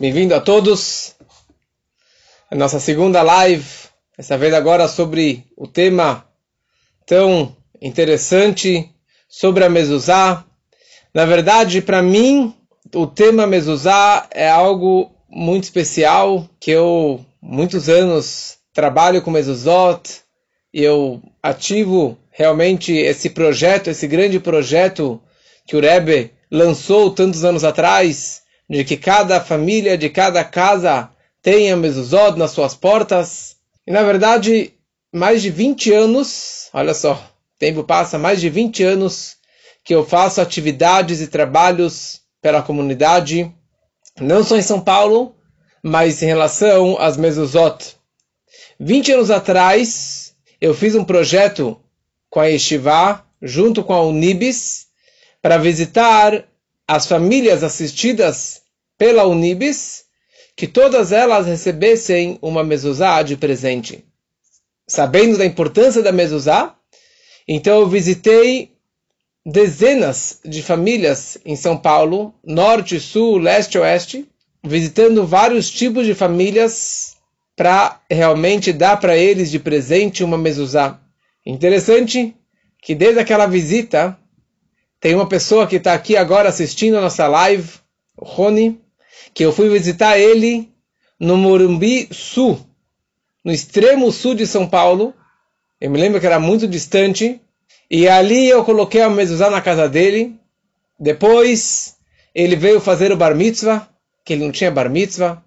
[0.00, 1.14] Bem-vindo a todos.
[2.50, 3.68] A nossa segunda live,
[4.16, 6.24] essa vez agora sobre o tema
[7.04, 8.90] tão interessante
[9.28, 10.42] sobre a mezuzá.
[11.12, 12.54] Na verdade, para mim,
[12.94, 20.22] o tema mezuzá é algo muito especial que eu muitos anos trabalho com mezuzot
[20.72, 25.20] e eu ativo realmente esse projeto, esse grande projeto
[25.66, 28.40] que o Rebbe lançou tantos anos atrás
[28.70, 31.10] de que cada família, de cada casa
[31.42, 33.56] tenha mezuzot nas suas portas.
[33.84, 34.72] E na verdade,
[35.12, 39.36] mais de 20 anos, olha só, o tempo passa, mais de 20 anos
[39.82, 43.52] que eu faço atividades e trabalhos pela comunidade,
[44.20, 45.34] não só em São Paulo,
[45.82, 47.96] mas em relação às mezuzot.
[48.78, 51.76] 20 anos atrás, eu fiz um projeto
[52.28, 54.86] com a Yeshiva, junto com a Unibis,
[55.42, 56.44] para visitar
[56.86, 58.59] as famílias assistidas
[59.00, 60.04] pela Unibis,
[60.54, 64.04] que todas elas recebessem uma mezuzá de presente.
[64.86, 66.76] Sabendo da importância da mezuzá,
[67.48, 68.72] então eu visitei
[69.42, 74.28] dezenas de famílias em São Paulo, norte, sul, leste, oeste,
[74.62, 77.16] visitando vários tipos de famílias
[77.56, 81.00] para realmente dar para eles de presente uma mezuzá.
[81.46, 82.36] Interessante
[82.82, 84.14] que desde aquela visita
[85.00, 87.66] tem uma pessoa que está aqui agora assistindo a nossa live,
[88.14, 88.78] o Rony,
[89.34, 90.70] que eu fui visitar ele
[91.18, 92.58] no Morumbi Sul,
[93.44, 95.14] no extremo sul de São Paulo.
[95.80, 97.40] Eu me lembro que era muito distante.
[97.90, 100.38] E ali eu coloquei a mezuzá na casa dele.
[100.98, 101.96] Depois
[102.34, 103.88] ele veio fazer o bar mitzvah,
[104.24, 105.42] que ele não tinha bar mitzvah.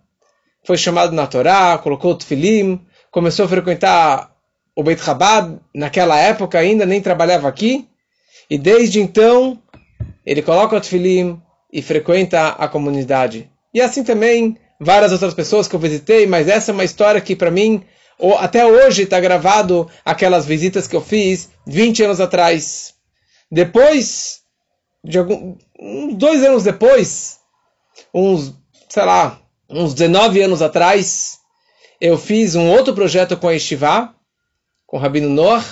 [0.66, 2.80] Foi chamado na Torá, colocou o tefilim,
[3.12, 4.34] começou a frequentar
[4.76, 7.88] o Beit Chabad, naquela época ainda nem trabalhava aqui.
[8.50, 9.62] E desde então,
[10.26, 13.50] ele coloca o tefilim e frequenta a comunidade.
[13.74, 17.36] E assim também várias outras pessoas que eu visitei, mas essa é uma história que
[17.36, 17.84] para mim,
[18.20, 22.94] ou até hoje está gravado aquelas visitas que eu fiz 20 anos atrás.
[23.52, 24.42] Depois,
[25.04, 27.40] de algum, uns dois anos depois,
[28.14, 28.54] uns,
[28.90, 29.40] sei lá,
[29.70, 31.40] uns 19 anos atrás,
[32.00, 34.14] eu fiz um outro projeto com a Estivá,
[34.86, 35.64] com o Rabino Noah,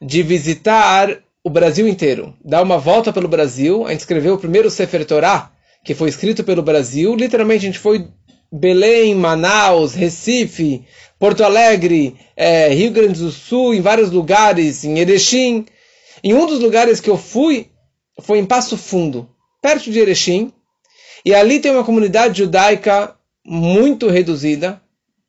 [0.00, 3.86] de visitar o Brasil inteiro, dar uma volta pelo Brasil.
[3.86, 5.50] A gente escreveu o primeiro Sefer Torah,
[5.84, 7.14] que foi escrito pelo Brasil.
[7.14, 8.08] Literalmente a gente foi
[8.50, 10.84] Belém, Manaus, Recife,
[11.18, 15.66] Porto Alegre, é, Rio Grande do Sul, em vários lugares, em Erechim.
[16.22, 17.70] Em um dos lugares que eu fui
[18.20, 19.28] foi em Passo Fundo,
[19.60, 20.52] perto de Erechim.
[21.24, 24.80] E ali tem uma comunidade judaica muito reduzida,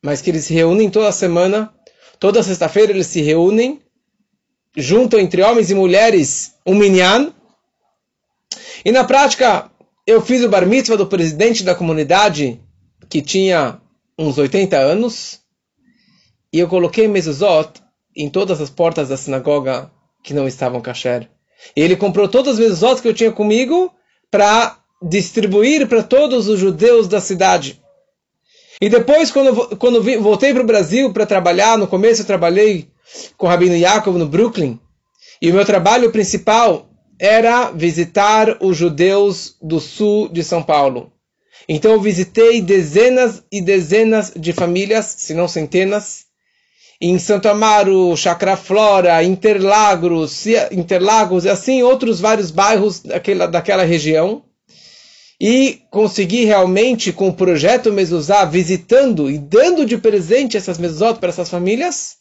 [0.02, 1.72] mas que eles se reúnem toda semana.
[2.18, 3.80] Toda sexta-feira eles se reúnem
[4.76, 7.32] junto entre homens e mulheres um minyan.
[8.84, 9.70] E na prática,
[10.06, 12.60] eu fiz o bar mitzvah do presidente da comunidade,
[13.08, 13.80] que tinha
[14.18, 15.40] uns 80 anos,
[16.52, 17.80] e eu coloquei mezuzot
[18.16, 19.90] em todas as portas da sinagoga
[20.22, 21.28] que não estavam kasher.
[21.76, 23.92] E ele comprou todas as mezuzot que eu tinha comigo
[24.30, 27.80] para distribuir para todos os judeus da cidade.
[28.80, 32.88] E depois, quando, quando voltei para o Brasil para trabalhar, no começo eu trabalhei
[33.36, 34.78] com o Rabino Yaakov no Brooklyn.
[35.40, 36.89] E o meu trabalho principal
[37.20, 41.12] era visitar os judeus do sul de São Paulo.
[41.68, 46.24] Então eu visitei dezenas e dezenas de famílias, se não centenas,
[46.98, 54.42] em Santo Amaro, Chacra Flora, Interlagos, Interlagos e assim outros vários bairros daquela, daquela região.
[55.38, 61.30] E consegui realmente, com o projeto Mezuzá, visitando e dando de presente essas mezuzot para
[61.30, 62.16] essas famílias,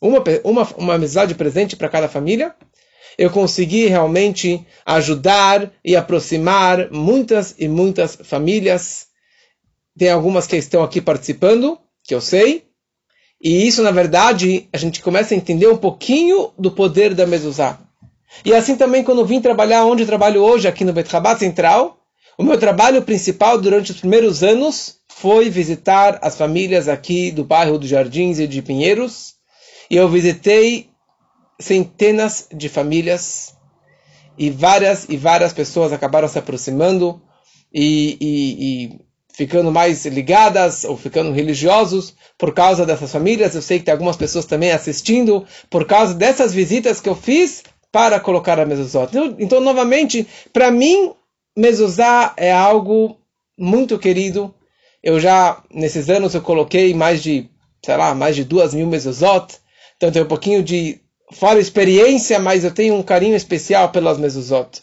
[0.00, 2.54] uma, uma, uma amizade presente para cada família,
[3.18, 9.06] eu consegui realmente ajudar e aproximar muitas e muitas famílias.
[9.96, 12.64] Tem algumas que estão aqui participando, que eu sei.
[13.40, 17.78] E isso, na verdade, a gente começa a entender um pouquinho do poder da mezuzá.
[18.44, 22.00] E assim também, quando vim trabalhar onde trabalho hoje, aqui no Bet Rabat Central,
[22.36, 27.78] o meu trabalho principal durante os primeiros anos foi visitar as famílias aqui do bairro
[27.78, 29.34] dos Jardins e de Pinheiros,
[29.88, 30.88] e eu visitei
[31.60, 33.54] centenas de famílias
[34.36, 37.22] e várias e várias pessoas acabaram se aproximando
[37.72, 39.00] e, e, e,
[39.32, 43.54] ficando mais ligadas ou ficando religiosos por causa dessas famílias.
[43.54, 47.62] Eu sei que tem algumas pessoas também assistindo por causa dessas visitas que eu fiz
[47.90, 49.04] para colocar a mezuzá.
[49.04, 51.12] Então, então, novamente, para mim,
[51.56, 53.16] mezuzá é algo
[53.58, 54.52] muito querido.
[55.02, 57.48] Eu já, nesses anos, eu coloquei mais de,
[57.84, 59.58] sei lá, mais de duas mil mezuzot.
[59.96, 61.00] Então tem um pouquinho de
[61.34, 64.82] fora experiência, mas eu tenho um carinho especial pelas mezuzot.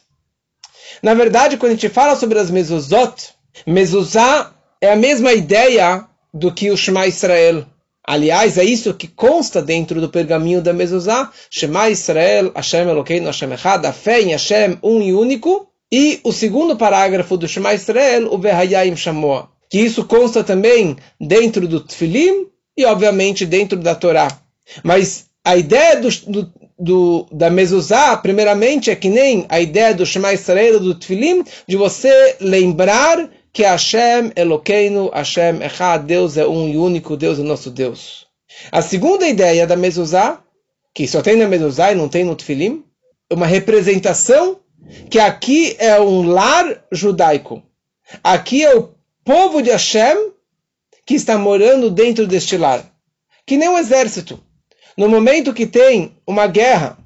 [1.02, 3.30] Na verdade, quando a gente fala sobre as mezuzot,
[3.66, 7.66] mezuzá é a mesma ideia do que o Shema Israel.
[8.04, 11.32] Aliás, é isso que consta dentro do pergaminho da Mezuzá.
[11.52, 15.68] Shema Israel, Hashem Elokeinu, Hashem Echad, a fé em Hashem, um e único.
[15.92, 19.50] E o segundo parágrafo do Shema Israel, o Behayayim Shamoa.
[19.70, 24.28] Que isso consta também dentro do Tfilim e, obviamente, dentro da Torá.
[24.84, 30.06] Mas a ideia do, do, do, da mezuzá, primeiramente, é que nem a ideia do
[30.06, 36.70] Shema Israel do Tfilim, de você lembrar que Hashem Elokeinu, Hashem Echad, Deus é um
[36.70, 38.28] e único, Deus é nosso Deus.
[38.72, 40.42] A segunda ideia da mezuzá,
[40.94, 42.84] que só tem na mezuzá e não tem no Tfilim,
[43.30, 44.60] é uma representação
[45.10, 47.64] que aqui é um lar judaico.
[48.24, 48.90] Aqui é o
[49.24, 50.32] povo de Hashem
[51.06, 52.86] que está morando dentro deste lar.
[53.46, 54.42] Que nem um exército.
[54.98, 56.98] No momento que tem uma guerra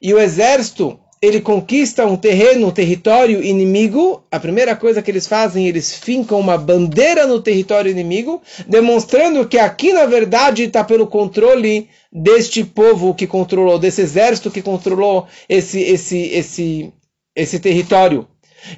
[0.00, 5.26] e o exército ele conquista um terreno, um território inimigo, a primeira coisa que eles
[5.26, 11.06] fazem, eles fincam uma bandeira no território inimigo, demonstrando que aqui na verdade está pelo
[11.06, 16.92] controle deste povo que controlou, desse exército que controlou esse, esse, esse,
[17.34, 18.28] esse território.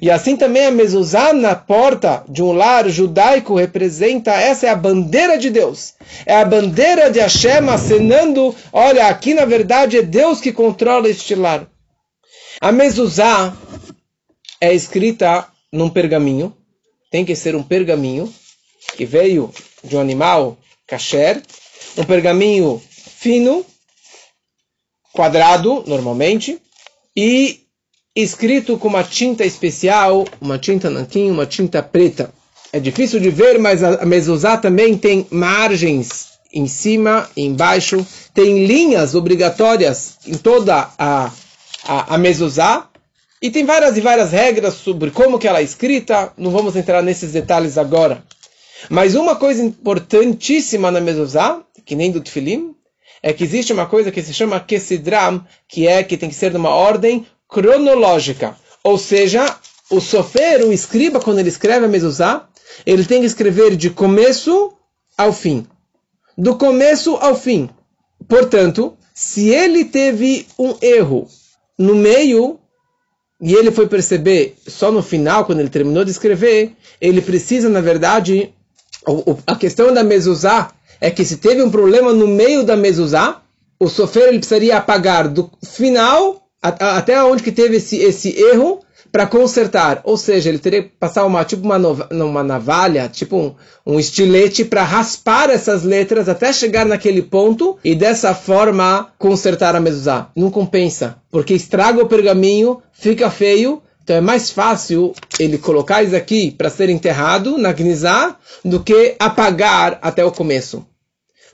[0.01, 4.75] E assim também a mezuzá na porta de um lar judaico representa, essa é a
[4.75, 5.93] bandeira de Deus.
[6.25, 11.35] É a bandeira de Hashem acenando, olha, aqui na verdade é Deus que controla este
[11.35, 11.67] lar.
[12.59, 13.55] A mezuzá
[14.59, 16.55] é escrita num pergaminho,
[17.11, 18.33] tem que ser um pergaminho
[18.95, 19.51] que veio
[19.83, 20.57] de um animal
[20.87, 21.41] kasher,
[21.97, 23.65] um pergaminho fino,
[25.13, 26.61] quadrado normalmente,
[27.15, 27.66] e
[28.23, 32.31] escrito com uma tinta especial, uma tinta nanquim, uma tinta preta.
[32.73, 38.65] É difícil de ver, mas a mezuzá também tem margens em cima e embaixo, tem
[38.65, 41.31] linhas obrigatórias em toda a,
[41.83, 42.89] a, a mezuzá,
[43.39, 47.03] e tem várias e várias regras sobre como que ela é escrita, não vamos entrar
[47.03, 48.23] nesses detalhes agora.
[48.89, 52.73] Mas uma coisa importantíssima na mezuzá, que nem do tefilim,
[53.21, 56.51] é que existe uma coisa que se chama kesidram, que é que tem que ser
[56.51, 58.55] numa ordem cronológica.
[58.83, 59.57] Ou seja,
[59.89, 62.47] o sofer, o escriba, quando ele escreve a mezuzá,
[62.85, 64.73] ele tem que escrever de começo
[65.17, 65.65] ao fim.
[66.37, 67.69] Do começo ao fim.
[68.27, 71.27] Portanto, se ele teve um erro
[71.77, 72.59] no meio
[73.41, 77.81] e ele foi perceber só no final, quando ele terminou de escrever, ele precisa, na
[77.81, 78.53] verdade,
[79.45, 83.41] a questão da mezuzá é que se teve um problema no meio da mezuzá,
[83.79, 88.81] o sofer ele precisaria apagar do final até onde que teve esse, esse erro
[89.11, 90.01] para consertar.
[90.03, 91.77] Ou seja, ele teria que passar uma, tipo uma,
[92.11, 93.55] uma navalha, tipo um,
[93.85, 99.79] um estilete para raspar essas letras até chegar naquele ponto e dessa forma consertar a
[99.79, 100.29] mezuzá.
[100.35, 103.81] Não compensa, porque estraga o pergaminho, fica feio.
[104.03, 109.15] Então é mais fácil ele colocar isso aqui para ser enterrado na gnizá do que
[109.19, 110.85] apagar até o começo.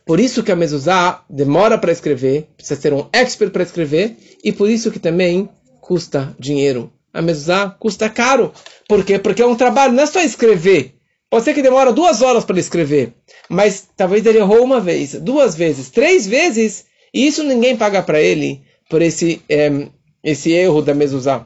[0.06, 4.52] Por isso que a mezuzá demora para escrever, precisa ser um expert para escrever, e
[4.52, 6.92] por isso que também custa dinheiro.
[7.14, 8.52] A mezuzá custa caro.
[8.88, 9.18] Por quê?
[9.18, 10.96] Porque é um trabalho, não é só escrever.
[11.30, 13.14] Pode ser que demora duas horas para escrever,
[13.50, 18.22] mas talvez ele errou uma vez, duas vezes, três vezes, e isso ninguém paga para
[18.22, 19.88] ele por esse, é,
[20.24, 21.46] esse erro da mezuzá.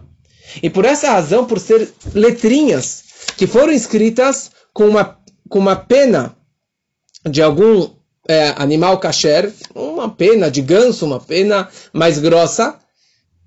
[0.62, 3.03] E por essa razão, por ser letrinhas
[3.38, 5.18] que foram escritas com uma,
[5.48, 6.36] com uma pena
[7.30, 7.97] de algum
[8.27, 12.75] é, animal kasher, uma pena de ganso, uma pena mais grossa,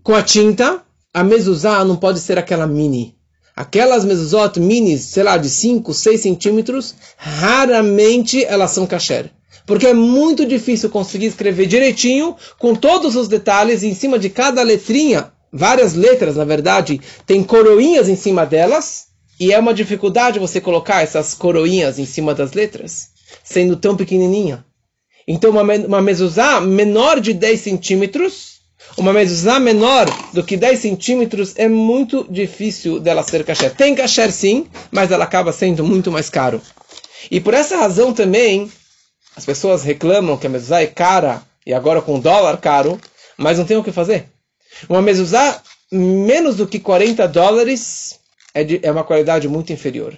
[0.02, 0.82] com a tinta,
[1.12, 3.14] a mezuzá não pode ser aquela mini.
[3.54, 9.30] Aquelas mezuzot minis, sei lá, de 5, 6 centímetros, raramente elas são kasher.
[9.66, 14.62] Porque é muito difícil conseguir escrever direitinho, com todos os detalhes, em cima de cada
[14.62, 19.08] letrinha, várias letras, na verdade, tem coroinhas em cima delas,
[19.38, 23.10] e é uma dificuldade você colocar essas coroinhas em cima das letras,
[23.44, 24.64] sendo tão pequenininha.
[25.26, 28.60] Então, uma, uma mezuzá menor de 10 centímetros,
[28.96, 33.74] uma mezuzá menor do que 10 centímetros, é muito difícil dela ser kasher.
[33.74, 36.60] Tem kasher sim, mas ela acaba sendo muito mais caro.
[37.30, 38.70] E por essa razão também,
[39.36, 42.98] as pessoas reclamam que a mezuzá é cara, e agora com dólar caro,
[43.36, 44.26] mas não tem o que fazer.
[44.88, 48.18] Uma mezuzá menos do que 40 dólares
[48.54, 50.16] é, de, é uma qualidade muito inferior.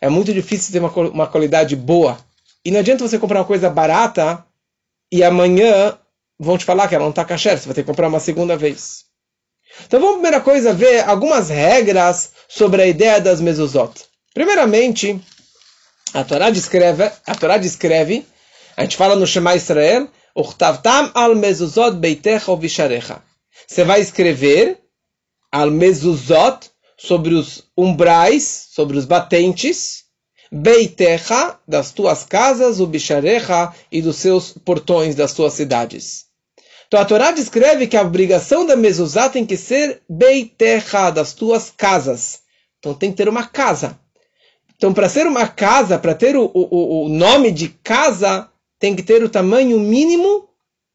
[0.00, 2.18] É muito difícil ter uma, uma qualidade boa.
[2.66, 4.44] E não adianta você comprar uma coisa barata
[5.12, 5.96] e amanhã
[6.36, 8.56] vão te falar que ela não está kasher, você vai ter que comprar uma segunda
[8.56, 9.04] vez.
[9.86, 14.06] Então vamos primeira coisa ver algumas regras sobre a ideia das mezuzot.
[14.34, 15.16] Primeiramente,
[16.12, 18.26] a Torá descreve, a Torá descreve,
[18.76, 20.08] a gente fala no Shema Israel,
[21.14, 23.22] al mezuzot beitecha visharecha.
[23.64, 24.80] Você vai escrever
[25.52, 26.68] al mezuzot
[26.98, 30.05] sobre os umbrais, sobre os batentes,
[30.50, 36.26] Beitecha, das tuas casas, o bicharecha, e dos seus portões das tuas cidades.
[36.86, 41.72] Então a Torá descreve que a obrigação da mezuzá tem que ser beitecha, das tuas
[41.76, 42.40] casas.
[42.78, 43.98] Então tem que ter uma casa.
[44.76, 48.48] Então para ser uma casa, para ter o, o, o nome de casa,
[48.78, 50.48] tem que ter o tamanho mínimo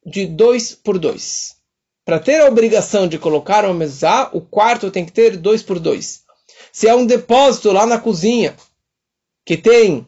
[0.05, 1.55] de 2 por 2.
[2.05, 5.79] Para ter a obrigação de colocar uma mezuzá, o quarto tem que ter 2 por
[5.79, 6.21] 2.
[6.71, 8.55] Se é um depósito lá na cozinha,
[9.45, 10.07] que tem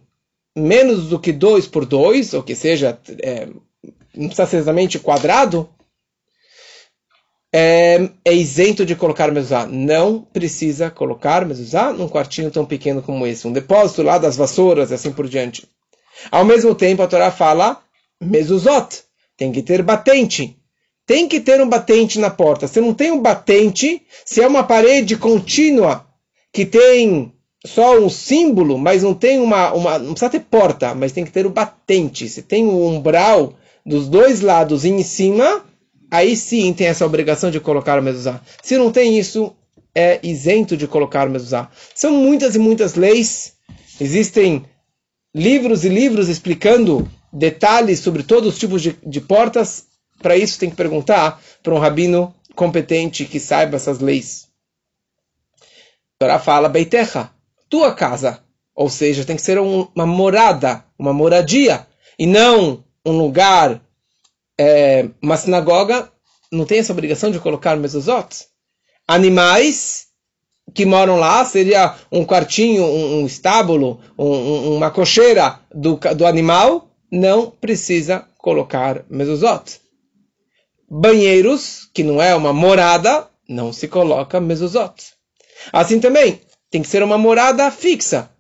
[0.56, 3.48] menos do que 2 por 2, ou que seja, é,
[4.16, 5.70] não precisa ser exatamente quadrado,
[7.56, 9.68] é, é, isento de colocar mezuzá.
[9.68, 13.48] Não precisa colocar mezuzá num quartinho tão pequeno como esse.
[13.48, 15.68] Um depósito lá das vassouras e assim por diante.
[16.32, 17.80] Ao mesmo tempo, a Torá fala
[18.20, 19.04] mezuzot.
[19.38, 20.58] Tem que ter batente.
[21.06, 22.68] Tem que ter um batente na porta.
[22.68, 26.08] Se não tem um batente, se é uma parede contínua
[26.52, 27.34] que tem
[27.66, 29.98] só um símbolo, mas não tem uma, uma.
[29.98, 32.28] Não precisa ter porta, mas tem que ter o batente.
[32.28, 33.54] Se tem um umbral
[33.86, 35.64] dos dois lados em cima,
[36.12, 38.42] aí sim tem essa obrigação de colocar o mezuzá.
[38.62, 39.56] Se não tem isso,
[39.96, 41.70] é isento de colocar o mezuzá.
[41.96, 43.54] São muitas e muitas leis.
[44.00, 44.66] Existem
[45.34, 49.86] livros e livros explicando detalhes sobre todos os tipos de, de portas.
[50.22, 54.48] Para isso tem que perguntar para um rabino competente que saiba essas leis.
[56.20, 57.30] Torá fala beitecha,
[57.74, 58.40] tua casa.
[58.76, 61.88] Ou seja, tem que ser um, uma morada, uma moradia,
[62.20, 63.82] e não um lugar,
[64.60, 66.12] é, uma sinagoga,
[66.52, 68.46] não tem essa obrigação de colocar mezuzot.
[69.08, 70.06] Animais
[70.72, 76.92] que moram lá, seria um quartinho, um, um estábulo, um, uma cocheira do, do animal,
[77.12, 79.82] não precisa colocar mezuzot.
[80.88, 85.14] Banheiros, que não é uma morada, não se coloca mezuzot.
[85.72, 86.40] Assim também,
[86.74, 88.32] tem que ser uma morada fixa.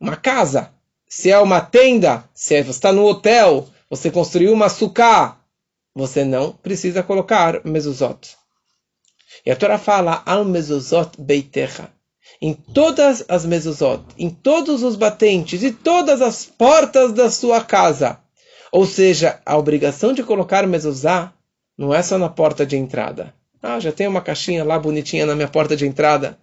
[0.00, 0.70] Uma casa.
[1.06, 5.36] Se é uma tenda, se você está no hotel, você construiu uma suká,
[5.94, 8.34] você não precisa colocar mezuzot.
[9.44, 11.90] E a Torá fala, al mezuzot beitecha.
[12.40, 18.18] Em todas as mezuzot, em todos os batentes e todas as portas da sua casa.
[18.72, 21.30] Ou seja, a obrigação de colocar mezuzá
[21.76, 23.34] não é só na porta de entrada.
[23.62, 26.38] Ah, já tem uma caixinha lá bonitinha na minha porta de entrada.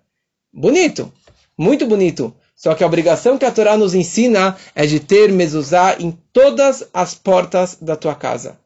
[0.53, 1.11] Bonito,
[1.57, 2.35] muito bonito.
[2.55, 6.87] Só que a obrigação que a Torá nos ensina é de ter mezuzá em todas
[6.93, 8.59] as portas da tua casa.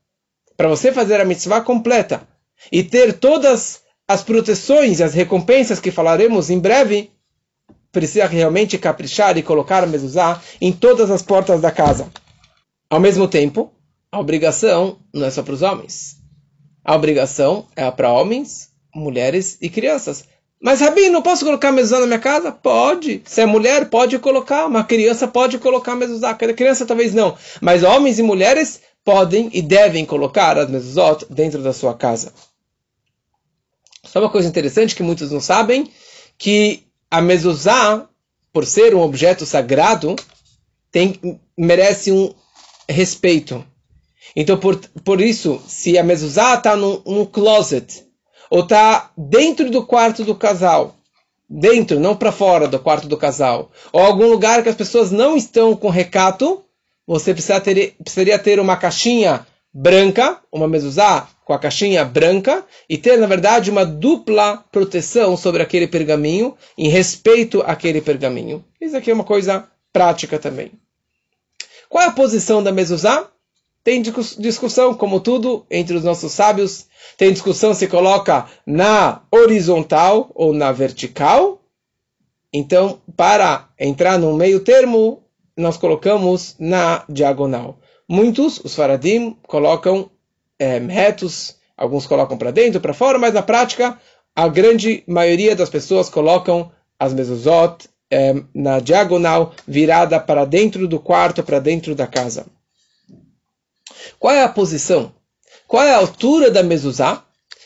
[0.58, 2.27] Para você fazer a mitzvah completa
[2.72, 7.12] e ter todas as proteções e as recompensas que falaremos em breve,
[7.92, 12.12] precisa realmente caprichar e colocar a mezuzá em todas as portas da casa.
[12.89, 13.72] Ao mesmo tempo,
[14.12, 16.18] a obrigação não é só para os homens.
[16.84, 20.25] A obrigação é para homens, mulheres e crianças.
[20.62, 22.51] Mas, Rabi, não posso colocar mezuzá na minha casa?
[22.51, 23.21] Pode.
[23.25, 24.65] Se é mulher, pode colocar.
[24.65, 26.33] Uma criança pode colocar mezuzá.
[26.33, 27.38] Criança talvez não.
[27.62, 32.33] Mas homens e mulheres podem e devem colocar as mezuzot dentro da sua casa.
[34.03, 35.91] Só uma coisa interessante que muitos não sabem,
[36.38, 38.07] que a mezuzá,
[38.51, 40.15] por ser um objeto sagrado,
[40.91, 41.19] tem,
[41.57, 42.33] merece um
[42.89, 43.63] respeito.
[44.35, 48.05] Então, por, por isso, se a mezuzá está num, num closet,
[48.49, 50.95] ou está dentro do quarto do casal,
[51.49, 55.37] dentro, não para fora do quarto do casal, ou algum lugar que as pessoas não
[55.37, 56.63] estão com recato,
[57.05, 62.97] você precisa ter, precisaria ter uma caixinha branca, uma mezuzá com a caixinha branca, e
[62.97, 68.65] ter, na verdade, uma dupla proteção sobre aquele pergaminho, em respeito àquele pergaminho.
[68.81, 70.71] Isso aqui é uma coisa prática também.
[71.87, 73.27] Qual é a posição da mezuzá?
[73.86, 76.88] Tem discussão, como tudo, entre os nossos sábios.
[77.15, 81.62] Tem discussão se coloca na horizontal ou na vertical.
[82.51, 85.22] Então, para entrar no meio termo,
[85.56, 87.77] nós colocamos na diagonal.
[88.10, 90.10] Muitos, os faradim, colocam
[90.58, 94.00] é, retos, alguns colocam para dentro, para fora, mas na prática,
[94.36, 101.00] a grande maioria das pessoas colocam as mezuzot é, na diagonal, virada para dentro do
[101.00, 102.48] quarto, para dentro da casa.
[104.19, 105.13] Qual é a posição?
[105.67, 107.24] Qual é a altura da mezuzá?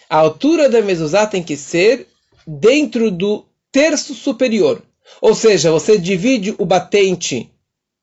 [0.09, 2.07] A altura da mezuzá tem que ser
[2.47, 4.81] dentro do terço superior.
[5.21, 7.51] Ou seja, você divide o batente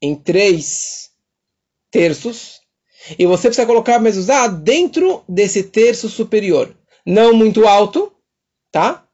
[0.00, 1.11] em três
[1.90, 2.61] terços
[3.19, 6.75] e você precisa colocar a mezuzá dentro desse terço superior.
[7.05, 8.12] Não muito alto,
[8.71, 9.05] tá?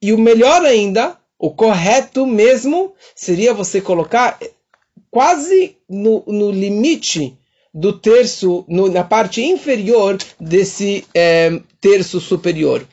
[0.00, 4.38] E o melhor ainda, o correto mesmo, seria você colocar
[5.10, 7.36] quase no, no limite
[7.72, 12.86] do terço, no, na parte inferior desse é, terço superior.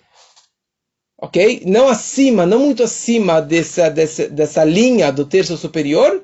[1.20, 1.64] Ok?
[1.66, 6.24] Não acima, não muito acima dessa, dessa, dessa linha do terço superior,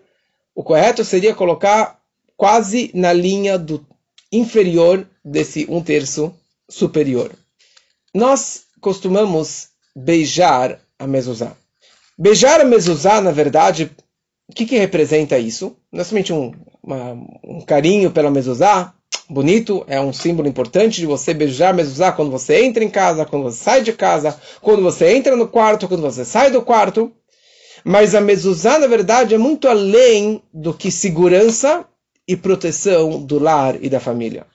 [0.54, 2.00] o correto seria colocar
[2.38, 3.86] quase na linha do
[4.32, 6.34] inferior desse um terço
[6.70, 7.32] superior.
[8.14, 11.56] Nós costumamos beijar a mezuzá.
[12.18, 13.92] Beijar a mezuzá, na verdade,
[14.48, 15.76] o que, que representa isso?
[15.92, 16.52] Não é somente um,
[16.84, 17.14] uma,
[17.44, 18.94] um carinho pela mezuzá,
[19.30, 23.26] bonito, é um símbolo importante de você beijar a mezuzá quando você entra em casa,
[23.26, 27.12] quando você sai de casa, quando você entra no quarto, quando você sai do quarto.
[27.84, 31.86] Mas a mezuzá, na verdade, é muito além do que segurança
[32.28, 34.46] e proteção do lar e da família.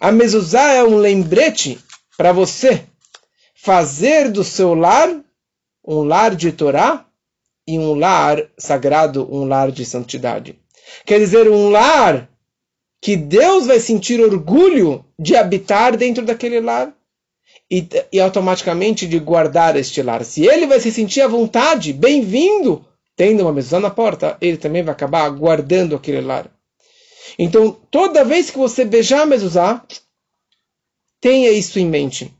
[0.00, 1.78] A mezuzá é um lembrete
[2.16, 2.84] para você
[3.54, 5.24] fazer do seu lar
[5.86, 7.04] um lar de Torá
[7.66, 10.58] e um lar sagrado, um lar de santidade.
[11.04, 12.28] Quer dizer, um lar
[13.00, 16.94] que Deus vai sentir orgulho de habitar dentro daquele lar
[17.70, 20.24] e, e automaticamente de guardar este lar.
[20.24, 22.84] Se ele vai se sentir à vontade, bem-vindo,
[23.16, 26.50] tendo uma mesa na porta, ele também vai acabar guardando aquele lar.
[27.38, 29.84] Então, toda vez que você beijar a mezuzá,
[31.20, 32.32] tenha isso em mente.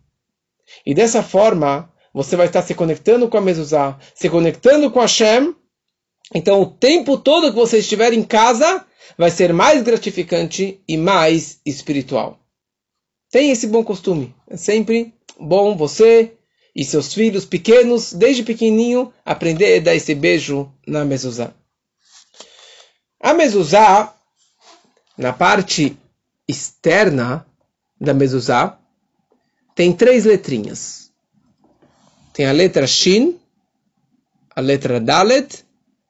[0.84, 5.08] E dessa forma, você vai estar se conectando com a mezuzá, se conectando com a
[5.08, 5.54] Shem.
[6.35, 8.85] Então, o tempo todo que você estiver em casa,
[9.17, 12.41] vai ser mais gratificante e mais espiritual.
[13.31, 14.35] Tenha esse bom costume.
[14.49, 16.33] É sempre bom você
[16.75, 21.55] e seus filhos pequenos, desde pequenininho, aprender a dar esse beijo na mezuzá.
[23.21, 24.12] A mezuzá,
[25.17, 25.97] na parte
[26.49, 27.47] externa
[28.00, 28.79] da mezuzá,
[29.75, 31.12] tem três letrinhas.
[32.33, 33.38] Tem a letra Shin,
[34.55, 35.63] a letra Dalet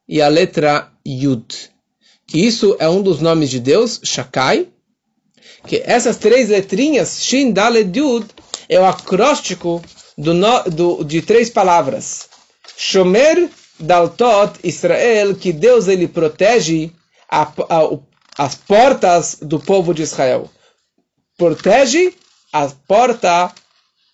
[0.08, 1.70] e a letra Yud.
[2.26, 4.68] Que isso é um dos nomes de Deus, Shakai.
[5.66, 8.26] Que essas três letrinhas, Shin, Dalet, Yud,
[8.68, 9.82] é o acróstico
[10.16, 10.32] do,
[10.70, 12.28] do, de três palavras.
[12.76, 16.90] Shomer, Daltot, Israel, que Deus ele protege
[17.30, 17.99] a, a,
[18.38, 20.50] as portas do povo de Israel.
[21.37, 22.14] Protege
[22.52, 23.52] a porta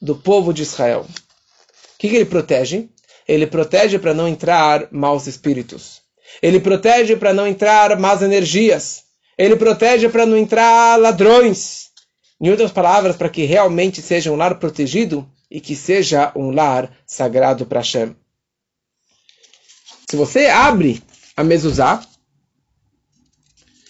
[0.00, 1.02] do povo de Israel.
[1.02, 2.88] O que, que ele protege?
[3.30, 6.02] Ele protege para não entrar maus espíritos.
[6.42, 9.04] Ele protege para não entrar más energias.
[9.38, 11.90] Ele protege para não entrar ladrões.
[12.40, 16.90] Em outras palavras, para que realmente seja um lar protegido e que seja um lar
[17.06, 18.16] sagrado para Hashem.
[20.10, 21.00] Se você abre
[21.36, 22.04] a mezuzá,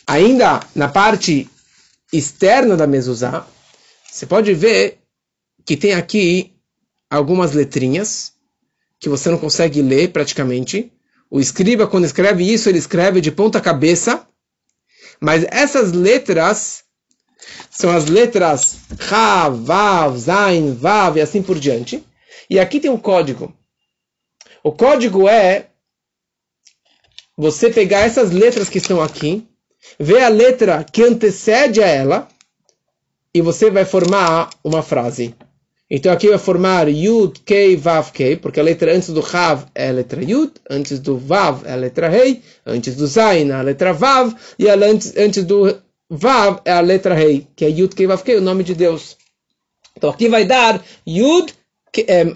[0.07, 1.48] ainda na parte
[2.12, 3.46] externa da mezuzá,
[4.07, 4.98] você pode ver
[5.64, 6.55] que tem aqui
[7.09, 8.38] algumas letrinhas
[9.00, 10.92] que você não consegue ler praticamente.
[11.30, 14.26] O escriba, quando escreve isso, ele escreve de ponta cabeça.
[15.18, 16.84] Mas essas letras
[17.70, 18.78] são as letras
[19.10, 22.04] Ha, Vav, Zain, Vav e assim por diante.
[22.48, 23.54] E aqui tem um código.
[24.62, 25.68] O código é
[27.36, 29.48] você pegar essas letras que estão aqui,
[29.98, 32.28] ver a letra que antecede a ela,
[33.32, 35.34] e você vai formar uma frase.
[35.90, 39.88] Então aqui vai formar Yud, Kei, Vav, Kei, porque a letra antes do Hav é
[39.88, 43.62] a letra Yud, antes do Vav é a letra Rei, antes do Zain é a
[43.62, 45.76] letra Vav, e antes, antes do
[46.09, 49.16] Vav é a letra Rei, que é Yud, Kei, Vav, Kei, o nome de Deus.
[49.96, 51.53] Então aqui vai dar Yud,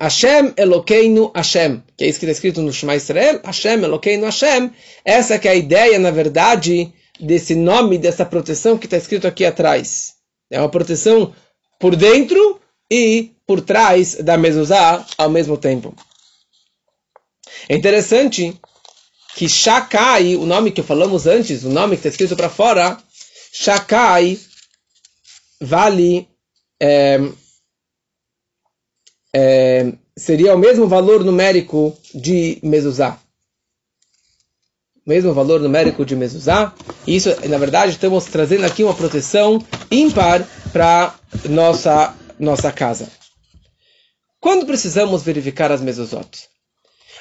[0.00, 4.72] Hashem Elokeinu Hashem, que é isso que está escrito no Shema Israel, Hashem Elokeinu Hashem.
[5.04, 9.44] Essa que é a ideia, na verdade, desse nome, dessa proteção que está escrito aqui
[9.44, 10.14] atrás.
[10.50, 11.32] É uma proteção
[11.78, 15.94] por dentro e por trás da mezuzá ao mesmo tempo.
[17.68, 18.58] É interessante
[19.34, 22.96] que Shakai, o nome que falamos antes, o nome que está escrito para fora,
[23.52, 24.38] Shakai
[25.60, 26.28] vale
[26.80, 27.18] é,
[29.34, 33.18] é, seria o mesmo valor numérico de mezuzá
[35.06, 36.72] mesmo valor numérico de mezuzá.
[37.06, 41.14] Isso, na verdade, estamos trazendo aqui uma proteção ímpar para
[41.48, 43.10] nossa nossa casa.
[44.40, 46.48] Quando precisamos verificar as mezuzot?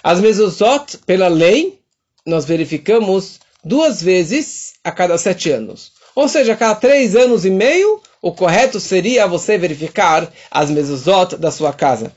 [0.03, 1.79] As mezuzot, pela lei,
[2.25, 5.93] nós verificamos duas vezes a cada sete anos.
[6.15, 11.37] Ou seja, a cada três anos e meio, o correto seria você verificar as mezuzot
[11.37, 12.13] da sua casa.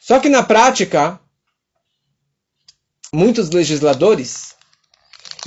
[0.00, 1.18] Só que na prática,
[3.12, 4.54] muitos legisladores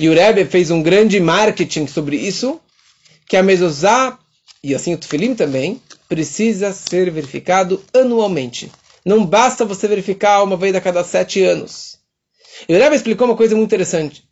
[0.00, 2.60] e o Rebbe fez um grande marketing sobre isso,
[3.28, 4.18] que a mezuzá,
[4.62, 5.80] e assim o tefilim também,
[6.12, 8.70] precisa ser verificado anualmente.
[9.02, 12.00] Não basta você verificar uma vez a cada sete anos.
[12.68, 14.22] E o Rebbe explicou uma coisa muito interessante.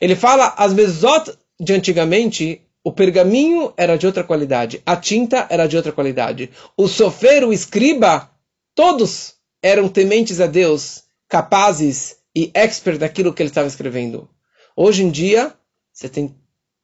[0.00, 5.66] Ele fala, as mezuzot de antigamente, o pergaminho era de outra qualidade, a tinta era
[5.66, 6.50] de outra qualidade.
[6.76, 8.30] O sofer, o escriba,
[8.72, 14.30] todos eram tementes a Deus, capazes e expert daquilo que ele estava escrevendo.
[14.76, 15.52] Hoje em dia,
[15.92, 16.32] Você tem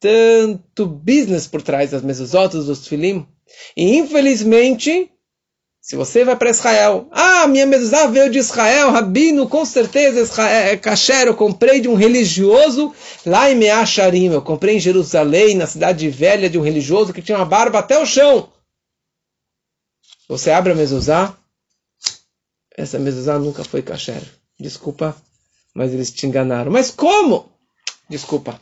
[0.01, 3.25] tanto business por trás das mesuzotas dos filim.
[3.75, 5.11] E infelizmente,
[5.81, 10.73] se você vai para Israel, ah, minha mezuzá veio de Israel, Rabino, com certeza Israel,
[10.73, 12.93] é kasher, eu comprei de um religioso
[13.25, 17.37] lá em Meacharim, eu comprei em Jerusalém, na cidade velha de um religioso que tinha
[17.37, 18.51] uma barba até o chão.
[20.29, 21.35] Você abre a mezuzá,
[22.77, 24.21] essa mezuzá nunca foi kasher.
[24.59, 25.15] Desculpa,
[25.73, 26.71] mas eles te enganaram.
[26.71, 27.51] Mas como?
[28.07, 28.61] Desculpa.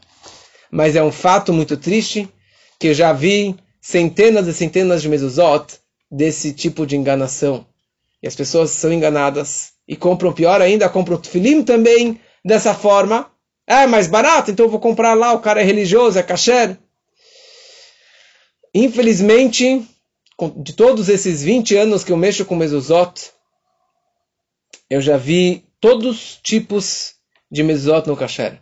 [0.72, 2.30] Mas é um fato muito triste
[2.80, 5.80] que eu já vi centenas e centenas de mezuzot
[6.12, 7.66] desse tipo de enganação.
[8.22, 13.32] E as pessoas são enganadas e compram, pior ainda, compram filim também dessa forma.
[13.66, 16.78] É mais barato, então eu vou comprar lá, o cara é religioso, é kasher.
[18.74, 19.88] Infelizmente,
[20.58, 23.32] de todos esses 20 anos que eu mexo com mezuzot,
[24.90, 27.16] eu já vi todos os tipos
[27.50, 28.60] de mezuzot no kasher.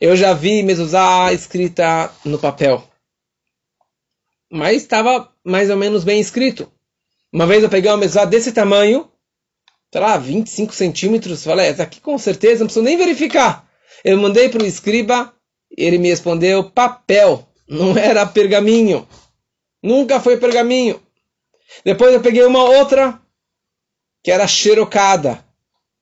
[0.00, 2.82] Eu já vi mezuzá escrita no papel.
[4.52, 6.70] Mas estava mais ou menos bem escrito.
[7.32, 9.10] Uma vez eu peguei uma mezuzá desse tamanho,
[9.90, 13.66] sei lá, 25 centímetros, falei, essa aqui com certeza, não preciso nem verificar.
[14.04, 15.32] Eu mandei para o escriba,
[15.74, 19.08] ele me respondeu papel, não era pergaminho.
[19.82, 21.00] Nunca foi pergaminho.
[21.82, 23.18] Depois eu peguei uma outra
[24.22, 25.42] que era xerocada.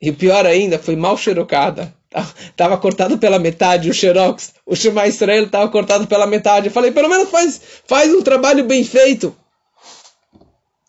[0.02, 1.94] E pior ainda, foi mal xerocada.
[2.57, 4.53] Tava cortado pela metade o xerox.
[4.66, 6.66] O Shema Israel estava cortado pela metade.
[6.66, 9.35] Eu falei, pelo menos faz, faz um trabalho bem feito.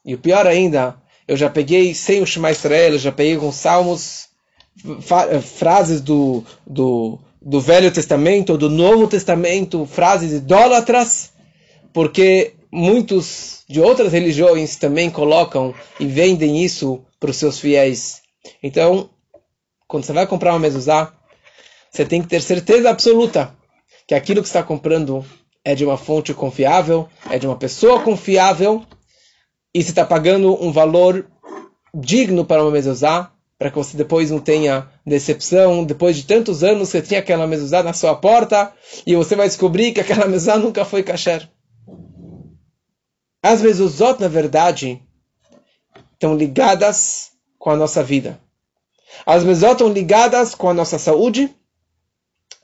[0.04, 0.96] E o pior ainda,
[1.28, 4.30] eu já peguei sem o Shema Israel, eu já peguei com salmos,
[5.44, 11.32] frases do, do, do Velho Testamento, do Novo Testamento, frases idólatras,
[11.94, 18.22] porque muitos de outras religiões também colocam e vendem isso para os seus fiéis.
[18.64, 19.10] Então,
[19.92, 21.12] quando você vai comprar uma mezuzá,
[21.92, 23.54] você tem que ter certeza absoluta
[24.08, 25.26] que aquilo que está comprando
[25.66, 28.86] é de uma fonte confiável, é de uma pessoa confiável,
[29.76, 31.28] e você está pagando um valor
[31.94, 36.88] digno para uma mezuzá, para que você depois não tenha decepção, depois de tantos anos
[36.88, 38.72] você tinha aquela mezuzá na sua porta,
[39.06, 41.50] e você vai descobrir que aquela mezuzá nunca foi kasher.
[43.44, 45.02] As mezuzot, na verdade,
[46.14, 48.40] estão ligadas com a nossa vida.
[49.26, 51.54] As mezuzot estão ligadas com a nossa saúde,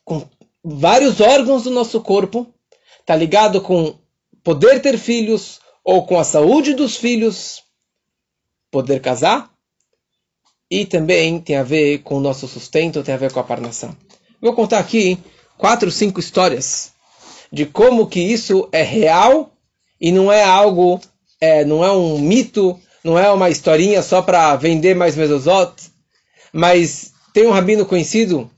[0.03, 0.27] com
[0.63, 2.47] vários órgãos do nosso corpo.
[2.99, 3.97] Está ligado com
[4.43, 7.63] poder ter filhos ou com a saúde dos filhos,
[8.71, 9.51] poder casar.
[10.69, 13.95] E também tem a ver com o nosso sustento, tem a ver com a parnação.
[14.41, 15.17] Vou contar aqui
[15.57, 16.91] quatro, cinco histórias
[17.51, 19.51] de como que isso é real
[19.99, 20.99] e não é algo,
[21.39, 25.73] é, não é um mito, não é uma historinha só para vender mais mesozot,
[26.58, 28.50] mas tem um rabino conhecido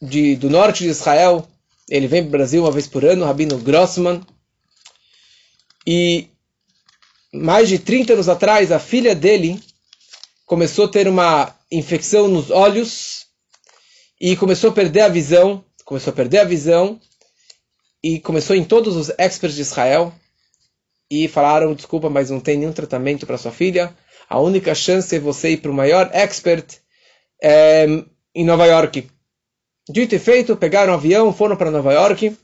[0.00, 1.44] de, do norte de Israel,
[1.90, 4.24] ele vem para o Brasil uma vez por ano, o rabino Grossman,
[5.84, 6.28] e
[7.32, 9.60] mais de 30 anos atrás, a filha dele
[10.46, 13.26] começou a ter uma infecção nos olhos
[14.20, 17.00] e começou a perder a visão, começou a perder a visão
[18.04, 20.14] e começou em todos os experts de Israel
[21.10, 23.92] e falaram, desculpa, mas não tem nenhum tratamento para sua filha.
[24.28, 26.83] A única chance é você ir para o maior expert
[27.44, 27.86] é,
[28.34, 29.06] em Nova York.
[29.86, 32.34] Dito e feito, pegaram um avião, foram para Nova York.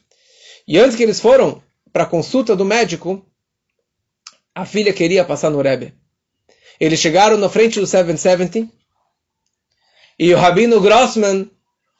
[0.68, 3.24] E antes que eles foram para a consulta do médico,
[4.54, 5.94] a filha queria passar no Rebbe.
[6.78, 8.68] Eles chegaram na frente do 770
[10.18, 11.50] e o Rabino Grossman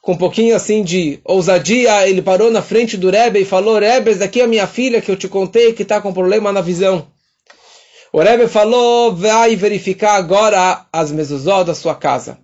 [0.02, 4.10] com um pouquinho assim de ousadia, ele parou na frente do Rebbe e falou: Rebbe,
[4.10, 6.60] essa daqui é a minha filha que eu te contei que está com problema na
[6.60, 7.06] visão.
[8.12, 12.38] O Rebbe falou: vai verificar agora as mezuzot da sua casa.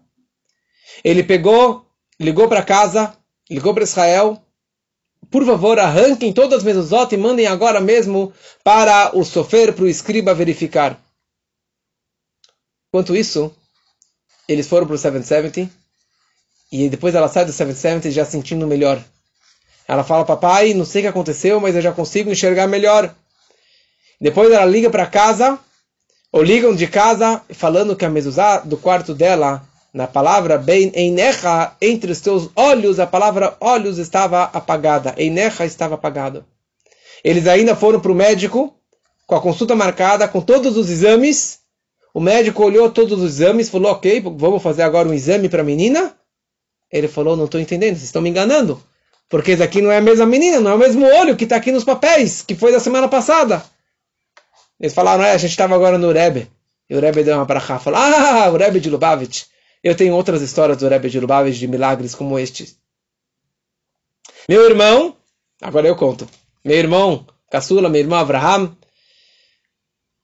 [1.04, 1.86] Ele pegou,
[2.18, 3.16] ligou para casa,
[3.50, 4.42] ligou para Israel.
[5.30, 8.32] Por favor, arranquem todas as mezuzot e mandem agora mesmo
[8.62, 11.00] para o sofer, para o escriba verificar.
[12.88, 13.54] Enquanto isso,
[14.48, 15.70] eles foram para o 770
[16.70, 19.02] e depois ela sai do 770 já sentindo melhor.
[19.88, 23.14] Ela fala, papai, não sei o que aconteceu, mas eu já consigo enxergar melhor.
[24.20, 25.58] Depois ela liga para casa,
[26.32, 31.72] ou ligam de casa, falando que a mezuzá do quarto dela, na palavra bem einecha,
[31.80, 35.14] entre os teus olhos, a palavra olhos estava apagada.
[35.16, 36.44] Einecha estava apagado.
[37.24, 38.78] Eles ainda foram para o médico,
[39.26, 41.60] com a consulta marcada, com todos os exames.
[42.12, 45.64] O médico olhou todos os exames, falou, ok, vamos fazer agora um exame para a
[45.64, 46.14] menina.
[46.92, 48.78] Ele falou, não estou entendendo, vocês estão me enganando.
[49.30, 51.56] Porque isso aqui não é a mesma menina, não é o mesmo olho que está
[51.56, 53.64] aqui nos papéis, que foi da semana passada.
[54.78, 56.50] Eles falaram, é, a gente estava agora no Rebbe.
[56.90, 59.44] E o Rebbe deu uma brachá, falou, ah, o Rebbe de Lubavitch.
[59.86, 62.76] Eu tenho outras histórias do Rebbe de Lubavitch, de milagres como este.
[64.48, 65.16] Meu irmão,
[65.62, 66.28] agora eu conto.
[66.64, 68.76] Meu irmão, caçula, meu irmão Abraham,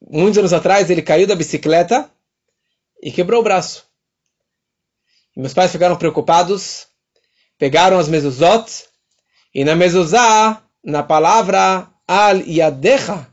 [0.00, 2.10] muitos anos atrás ele caiu da bicicleta
[3.00, 3.86] e quebrou o braço.
[5.36, 6.88] Meus pais ficaram preocupados,
[7.56, 8.86] pegaram as mezuzot
[9.54, 13.28] e na mezuzá, na palavra al yadecha,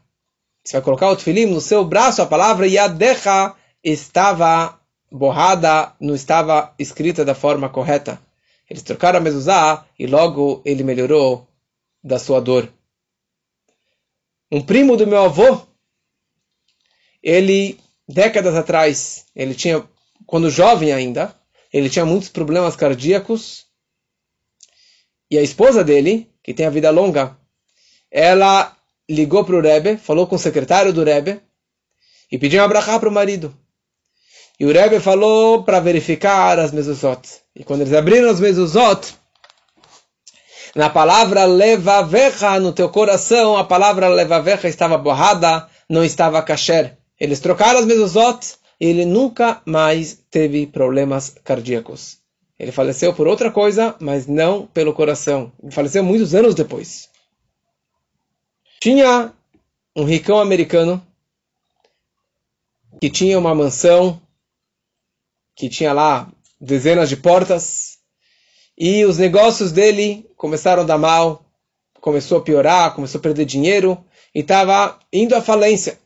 [0.64, 4.79] você vai colocar o tefilim no seu braço, a palavra yadecha estava
[5.12, 8.22] borrada, não estava escrita da forma correta.
[8.70, 11.48] Eles trocaram a mezuzá e logo ele melhorou
[12.04, 12.72] da sua dor.
[14.52, 15.62] Um primo do meu avô,
[17.22, 19.88] ele, décadas atrás, ele tinha,
[20.26, 21.36] quando jovem ainda,
[21.72, 23.66] ele tinha muitos problemas cardíacos.
[25.30, 27.38] E a esposa dele, que tem a vida longa,
[28.10, 28.76] ela
[29.10, 31.42] ligou para o Rebbe, falou com o secretário do Rebbe
[32.32, 33.56] e pediu um abrahá para o marido.
[34.60, 37.22] E o Rebbe falou para verificar as mezuzot.
[37.56, 39.16] E quando eles abriram as mezuzot,
[40.76, 46.98] na palavra levavecha, no teu coração, a palavra levavecha estava borrada, não estava kasher.
[47.18, 52.18] Eles trocaram as mezuzot e ele nunca mais teve problemas cardíacos.
[52.60, 55.54] Ele faleceu por outra coisa, mas não pelo coração.
[55.64, 57.08] Ele faleceu muitos anos depois.
[58.82, 59.32] Tinha
[59.96, 61.02] um ricão americano
[63.02, 64.22] que tinha uma mansão
[65.60, 67.98] que tinha lá dezenas de portas,
[68.78, 71.46] e os negócios dele começaram a dar mal,
[72.00, 74.02] começou a piorar, começou a perder dinheiro,
[74.34, 76.00] e estava indo à falência.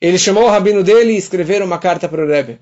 [0.00, 2.60] Ele chamou o rabino dele e escreveram uma carta para o Rebbe.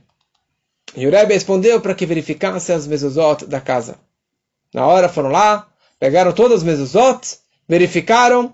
[0.94, 3.98] E o Rebbe respondeu para que verificasse as mezuzot da casa.
[4.74, 8.52] Na hora foram lá, pegaram todas as mezuzot, verificaram,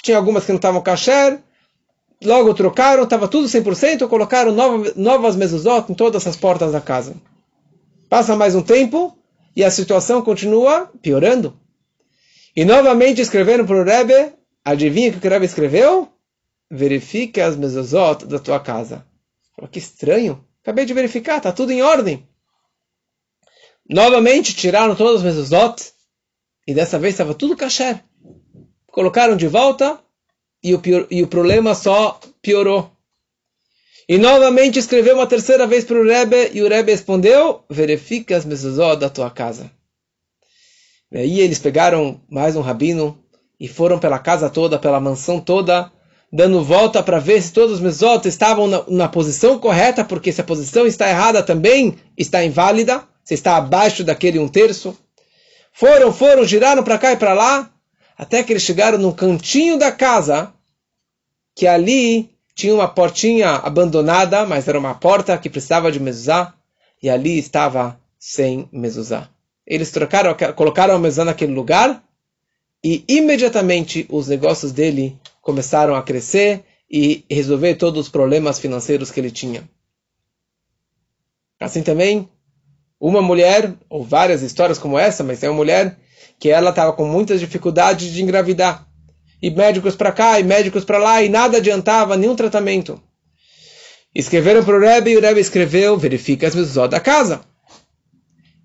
[0.00, 1.40] tinha algumas que não estavam kasher,
[2.22, 7.14] logo trocaram, estava tudo 100%, colocaram novas, novas mezuzot em todas as portas da casa.
[8.08, 9.16] Passa mais um tempo
[9.54, 11.58] e a situação continua piorando.
[12.54, 14.32] E novamente escreveram para o Rebbe,
[14.64, 16.08] adivinha o que o Rebbe escreveu?
[16.70, 19.06] Verifique as mezuzot da tua casa.
[19.70, 22.28] que estranho, acabei de verificar, está tudo em ordem.
[23.88, 25.92] Novamente tiraram todas as mezuzot
[26.66, 28.04] e dessa vez estava tudo kasher.
[28.86, 29.98] Colocaram de volta
[30.62, 32.90] e o, pior, e o problema só piorou.
[34.08, 38.44] E novamente escreveu uma terceira vez para o Rebbe, e o Rebbe respondeu, verifica as
[38.44, 39.70] mezuzot da tua casa.
[41.12, 43.18] E aí eles pegaram mais um rabino
[43.58, 45.92] e foram pela casa toda, pela mansão toda,
[46.32, 50.40] dando volta para ver se todos os mezuzot estavam na, na, posição correta, porque se
[50.40, 54.96] a posição está errada também está inválida, se está abaixo daquele um terço.
[55.72, 57.70] Foram, foram, giraram para cá e para lá,
[58.20, 60.52] até que eles chegaram no cantinho da casa,
[61.54, 66.52] que ali tinha uma portinha abandonada, mas era uma porta que precisava de mezuzá,
[67.02, 69.30] e ali estava sem mezuzá.
[69.66, 72.04] Eles trocaram, colocaram a mezuzá naquele lugar,
[72.84, 79.18] e imediatamente os negócios dele começaram a crescer e resolver todos os problemas financeiros que
[79.18, 79.66] ele tinha.
[81.58, 82.28] Assim também,
[83.00, 85.96] uma mulher, ou várias histórias como essa, mas é uma mulher
[86.40, 88.86] que ela estava com muitas dificuldades de engravidar.
[89.42, 93.00] E médicos para cá e médicos para lá, e nada adiantava, nenhum tratamento.
[94.14, 97.42] Escreveram para o Rebbe e o Rebbe escreveu: verifica as mezuzot da casa.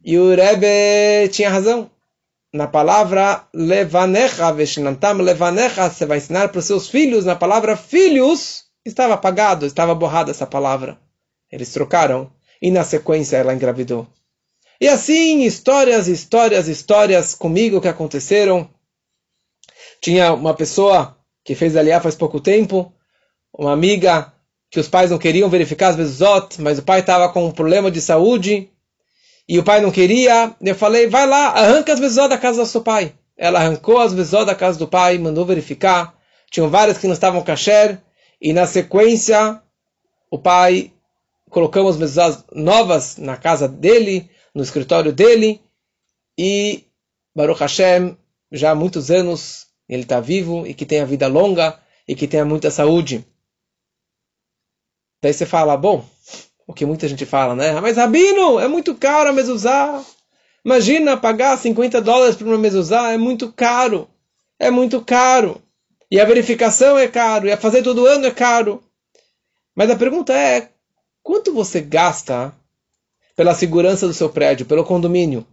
[0.03, 1.91] E o Rebbe tinha razão.
[2.53, 7.25] Na palavra levanecha, veshinantam levanecha, você vai ensinar para os seus filhos.
[7.25, 10.97] Na palavra filhos, estava apagado, estava borrada essa palavra.
[11.51, 14.07] Eles trocaram e na sequência ela engravidou.
[14.79, 18.69] E assim, histórias, histórias, histórias comigo que aconteceram.
[20.01, 22.91] Tinha uma pessoa que fez aliá faz pouco tempo,
[23.57, 24.33] uma amiga
[24.69, 27.89] que os pais não queriam verificar as bezot, mas o pai estava com um problema
[27.89, 28.69] de saúde
[29.47, 30.53] e o pai não queria.
[30.59, 33.13] Eu falei, vai lá, arranca as bezot da casa do seu pai.
[33.37, 36.13] Ela arrancou as bezot da casa do pai, mandou verificar.
[36.51, 38.01] Tinham várias que não estavam kasher
[38.41, 39.61] e na sequência
[40.29, 40.91] o pai
[41.49, 45.61] colocamos bezot novas na casa dele no escritório dele
[46.37, 46.85] e
[47.35, 48.17] Baruch Hashem,
[48.51, 52.45] já há muitos anos, ele está vivo e que tenha vida longa e que tenha
[52.45, 53.25] muita saúde.
[55.21, 56.05] Daí você fala, bom,
[56.65, 57.71] o que muita gente fala, né?
[57.71, 60.03] Ah, mas Rabino, é muito caro a mezuzá.
[60.63, 64.07] Imagina pagar 50 dólares por uma mezuzá, é muito caro.
[64.57, 65.61] É muito caro.
[66.09, 68.81] E a verificação é caro, e a fazer todo ano é caro.
[69.75, 70.69] Mas a pergunta é,
[71.21, 72.55] quanto você gasta
[73.35, 75.45] pela segurança do seu prédio, pelo condomínio.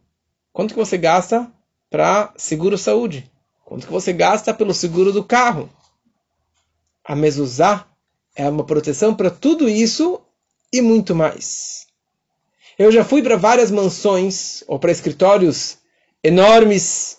[0.53, 1.51] Quanto que você gasta
[1.91, 3.31] para seguro saúde?
[3.65, 5.69] Quanto que você gasta pelo seguro do carro?
[7.05, 7.87] A mezuzá
[8.37, 10.21] é uma proteção para tudo isso
[10.73, 11.87] e muito mais.
[12.79, 15.79] Eu já fui para várias mansões ou para escritórios
[16.23, 17.19] enormes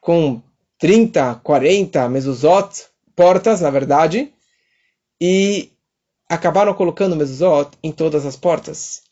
[0.00, 0.42] com
[0.78, 4.32] 30, 40 mezuzot, portas, na verdade,
[5.20, 5.72] e
[6.28, 9.05] acabaram colocando mezuzot em todas as portas.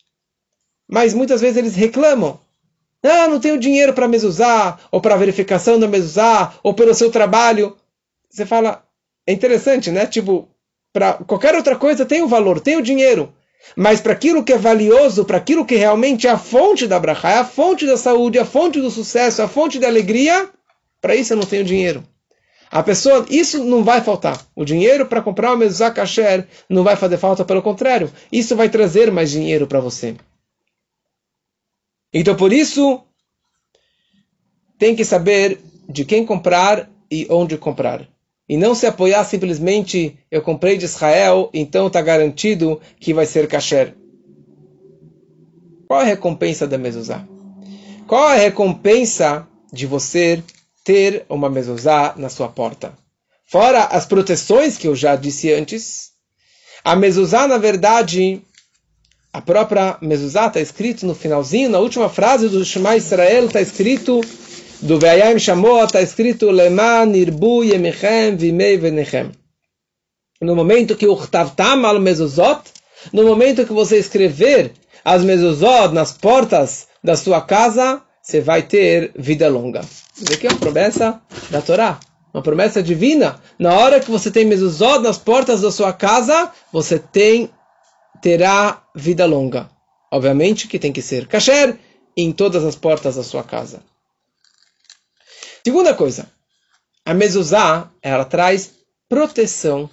[0.87, 2.39] Mas muitas vezes eles reclamam.
[3.03, 7.75] Ah, não tenho dinheiro para mezuzá, ou para verificação da mezuzá, ou pelo seu trabalho.
[8.29, 8.83] Você fala,
[9.27, 10.05] é interessante, né?
[10.05, 10.47] Tipo,
[10.91, 13.33] para qualquer outra coisa tem o valor, tem o dinheiro.
[13.75, 17.31] Mas para aquilo que é valioso, para aquilo que realmente é a fonte da brachá,
[17.31, 20.49] é a fonte da saúde, a fonte do sucesso, a fonte da alegria,
[21.01, 22.03] para isso eu não tenho dinheiro.
[22.71, 24.39] A pessoa, isso não vai faltar.
[24.55, 28.11] O dinheiro para comprar o mezuzá kasher não vai fazer falta, pelo contrário.
[28.31, 30.15] Isso vai trazer mais dinheiro para você.
[32.17, 33.01] Então, por isso,
[34.79, 38.07] tem que saber de quem comprar e onde comprar.
[38.47, 43.49] E não se apoiar simplesmente, eu comprei de Israel, então está garantido que vai ser
[43.49, 43.93] kasher.
[45.89, 47.27] Qual a recompensa da mezuzá?
[48.07, 50.41] Qual a recompensa de você
[50.85, 52.97] ter uma mezuzá na sua porta?
[53.45, 56.11] Fora as proteções que eu já disse antes,
[56.81, 58.41] a mezuzá, na verdade,
[59.35, 64.21] a própria mezuzá está escrito no finalzinho, na última frase do Shema Israel, está escrito
[64.81, 69.31] do Ve'ayim Shamot está escrito Leman Irbu Yemichem Vimei Venechem.
[70.39, 72.61] No momento que o Chtavtam al Mezuzot,
[73.11, 74.71] no momento que você escrever
[75.03, 79.81] as Mezuzot nas portas da sua casa, você vai ter vida longa.
[80.15, 81.19] Isso aqui é uma promessa
[81.49, 81.99] da Torá,
[82.33, 83.41] uma promessa divina.
[83.59, 87.49] Na hora que você tem Mezuzot nas portas da sua casa, você tem
[88.21, 89.69] terá vida longa.
[90.11, 91.77] Obviamente que tem que ser kasher
[92.15, 93.83] em todas as portas da sua casa.
[95.63, 96.29] Segunda coisa,
[97.03, 98.73] a mezuzá, ela traz
[99.09, 99.89] proteção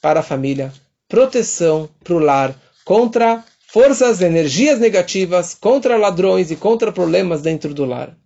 [0.00, 0.72] para a família,
[1.08, 7.84] proteção para o lar contra forças, energias negativas, contra ladrões e contra problemas dentro do
[7.84, 8.16] lar.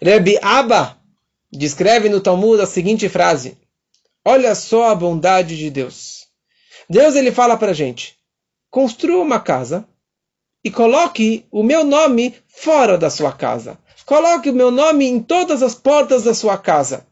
[0.00, 0.98] Rebbe Abba
[1.50, 3.56] descreve no Talmud a seguinte frase:
[4.24, 6.26] Olha só a bondade de Deus.
[6.88, 8.16] Deus ele fala para gente:
[8.74, 9.86] construa uma casa
[10.64, 13.78] e coloque o meu nome fora da sua casa.
[14.04, 17.06] Coloque o meu nome em todas as portas da sua casa.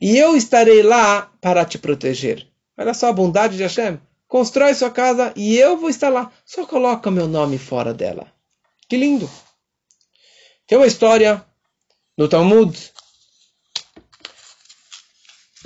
[0.00, 2.48] E eu estarei lá para te proteger.
[2.74, 4.00] Olha só a bondade de Hashem.
[4.26, 6.32] Constrói sua casa e eu vou estar lá.
[6.42, 8.32] Só coloca o meu nome fora dela.
[8.88, 9.30] Que lindo.
[10.66, 11.44] Tem uma história
[12.16, 12.90] no Talmud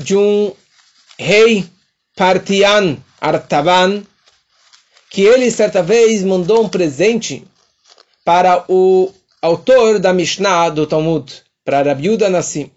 [0.00, 0.52] de um
[1.16, 1.64] rei
[2.16, 4.04] Partian Artaban
[5.16, 7.42] que ele certa vez mandou um presente
[8.22, 12.70] para o autor da Mishnah do Talmud, para Rabiuda Nassim,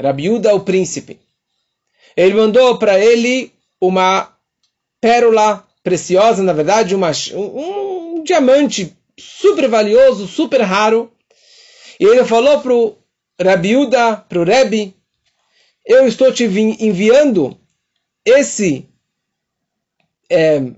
[0.00, 1.18] Rabiuda o príncipe.
[2.16, 4.32] Ele mandou para ele uma
[5.00, 11.12] pérola preciosa, na verdade, uma, um, um diamante super valioso, super raro.
[11.98, 12.96] E ele falou para o
[13.42, 14.94] Rabiuda, para o Rebbe,
[15.84, 17.58] eu estou te enviando
[18.24, 18.88] esse
[20.30, 20.70] é,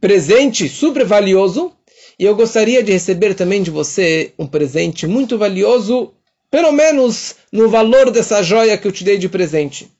[0.00, 1.72] presente super valioso
[2.18, 6.12] e eu gostaria de receber também de você um presente muito valioso,
[6.50, 9.90] pelo menos no valor dessa joia que eu te dei de presente.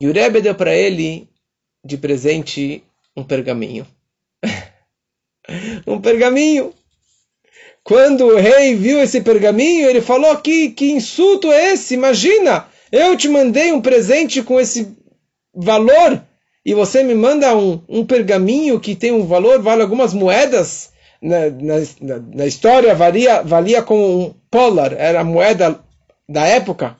[0.00, 1.28] E o Rebbe deu para ele
[1.84, 2.82] de presente
[3.16, 3.86] um pergaminho.
[5.86, 6.72] um pergaminho.
[7.82, 11.94] Quando o rei viu esse pergaminho, ele falou que que insulto é esse?
[11.94, 14.96] Imagina, eu te mandei um presente com esse
[15.54, 16.22] valor
[16.68, 21.48] e você me manda um, um pergaminho que tem um valor, vale algumas moedas, na,
[21.48, 25.82] na, na história valia, valia como um polar, era a moeda
[26.28, 26.94] da época.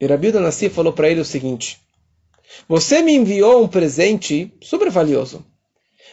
[0.00, 1.78] E Rabi Nassi falou para ele o seguinte:
[2.68, 5.46] Você me enviou um presente super valioso,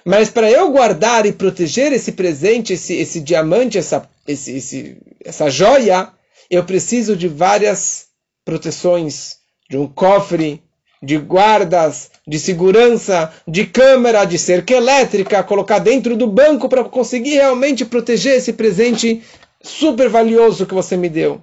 [0.06, 5.49] mas para eu guardar e proteger esse presente, esse, esse diamante, essa, esse, esse, essa
[5.49, 6.13] joia,
[6.47, 8.06] eu preciso de várias
[8.45, 10.62] proteções, de um cofre,
[11.05, 17.36] de guardas, de segurança, de câmera, de cerca elétrica, colocar dentro do banco para conseguir
[17.36, 19.23] realmente proteger esse presente
[19.61, 21.41] super valioso que você me deu.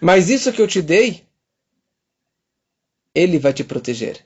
[0.00, 1.24] Mas isso que eu te dei,
[3.14, 4.24] ele vai te proteger.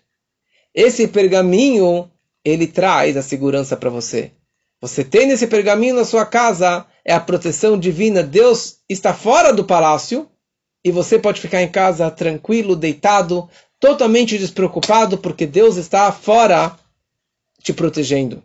[0.74, 2.10] Esse pergaminho,
[2.44, 4.32] ele traz a segurança para você.
[4.80, 8.22] Você tem esse pergaminho na sua casa, é a proteção divina.
[8.22, 10.28] Deus está fora do palácio,
[10.84, 16.76] e você pode ficar em casa tranquilo, deitado, totalmente despreocupado, porque Deus está fora
[17.62, 18.42] te protegendo.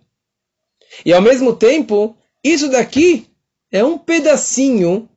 [1.06, 3.28] E ao mesmo tempo, isso daqui
[3.72, 5.10] é um pedacinho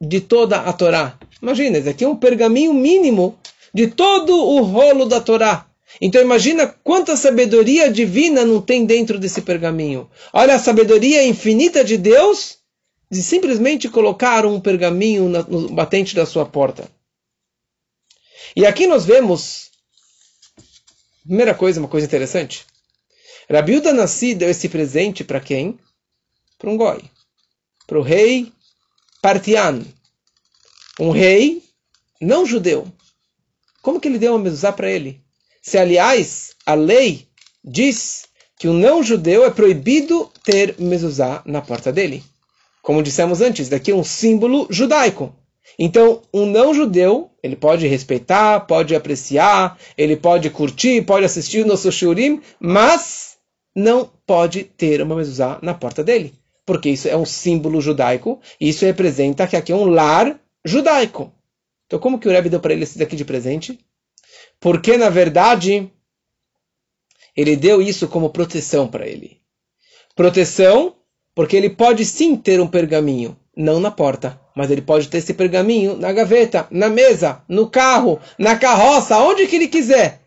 [0.00, 1.18] de toda a Torá.
[1.42, 3.38] Imagina, isso aqui é um pergaminho mínimo
[3.72, 5.66] de todo o rolo da Torá.
[6.00, 10.08] Então imagina quanta sabedoria divina não tem dentro desse pergaminho.
[10.32, 12.59] Olha a sabedoria infinita de Deus
[13.10, 16.88] de simplesmente colocar um pergaminho no batente da sua porta.
[18.54, 19.70] E aqui nós vemos,
[21.24, 22.66] primeira coisa, uma coisa interessante.
[23.50, 25.78] Rabiuda Nassi deu esse presente para quem?
[26.56, 27.02] Para um goi.
[27.86, 28.52] Para o rei
[29.20, 29.84] Partian.
[31.00, 31.62] Um rei
[32.20, 32.86] não judeu.
[33.82, 35.20] Como que ele deu uma mezuzá para ele?
[35.62, 37.26] Se, aliás, a lei
[37.64, 38.26] diz
[38.58, 42.22] que o não judeu é proibido ter mezuzá na porta dele.
[42.90, 45.32] Como dissemos antes, daqui é um símbolo judaico.
[45.78, 51.68] Então, um não judeu, ele pode respeitar, pode apreciar, ele pode curtir, pode assistir o
[51.68, 53.36] nosso shurim, mas
[53.76, 56.34] não pode ter uma mezuzá na porta dele.
[56.66, 61.32] Porque isso é um símbolo judaico, e isso representa que aqui é um lar judaico.
[61.86, 63.78] Então, como que o Rebbe deu para ele esse daqui de presente?
[64.58, 65.88] Porque, na verdade,
[67.36, 69.40] ele deu isso como proteção para ele.
[70.16, 70.96] Proteção,
[71.34, 75.34] porque ele pode sim ter um pergaminho, não na porta, mas ele pode ter esse
[75.34, 80.20] pergaminho na gaveta, na mesa, no carro, na carroça, onde que ele quiser,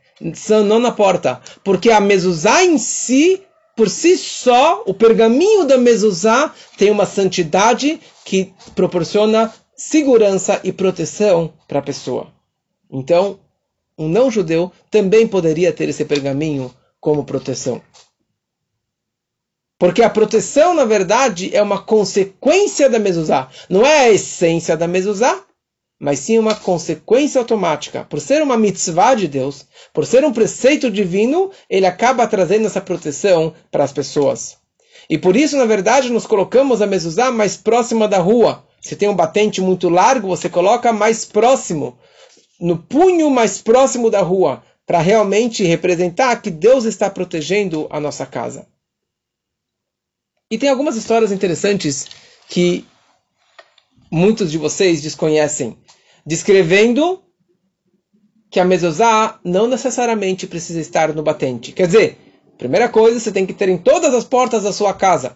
[0.65, 1.41] não na porta.
[1.63, 3.41] Porque a mezuzá em si,
[3.75, 11.53] por si só, o pergaminho da mezuzá tem uma santidade que proporciona segurança e proteção
[11.67, 12.27] para a pessoa.
[12.91, 13.39] Então,
[13.97, 17.81] um não judeu também poderia ter esse pergaminho como proteção.
[19.83, 23.49] Porque a proteção, na verdade, é uma consequência da mezuzá.
[23.67, 25.43] Não é a essência da mezuzá,
[25.99, 28.07] mas sim uma consequência automática.
[28.09, 32.79] Por ser uma mitzvah de Deus, por ser um preceito divino, ele acaba trazendo essa
[32.79, 34.55] proteção para as pessoas.
[35.09, 38.63] E por isso, na verdade, nos colocamos a mezuzá mais próxima da rua.
[38.79, 41.99] Se tem um batente muito largo, você coloca mais próximo,
[42.57, 48.25] no punho mais próximo da rua, para realmente representar que Deus está protegendo a nossa
[48.25, 48.65] casa.
[50.53, 52.05] E tem algumas histórias interessantes
[52.47, 52.85] que
[54.11, 55.75] muitos de vocês desconhecem,
[56.23, 57.23] descrevendo
[58.51, 61.71] que a mezuzá não necessariamente precisa estar no batente.
[61.71, 62.17] Quer dizer,
[62.55, 65.35] primeira coisa, você tem que ter em todas as portas da sua casa.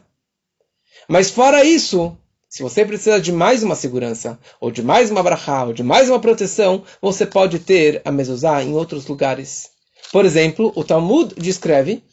[1.09, 2.15] Mas fora isso,
[2.47, 6.09] se você precisa de mais uma segurança, ou de mais uma brachá, ou de mais
[6.09, 9.72] uma proteção, você pode ter a mezuzá em outros lugares.
[10.11, 12.03] Por exemplo, o Talmud descreve